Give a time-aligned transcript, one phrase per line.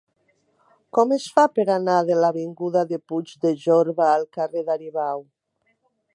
[0.97, 5.25] Com es fa per anar de l'avinguda de Puig de Jorba al carrer d'Aribau?